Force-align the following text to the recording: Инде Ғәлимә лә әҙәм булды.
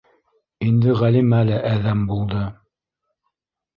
Инде 0.69 0.95
Ғәлимә 1.01 1.41
лә 1.49 1.59
әҙәм 1.75 2.01
булды. 2.13 2.43